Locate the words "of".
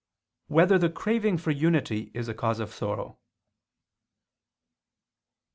2.59-2.73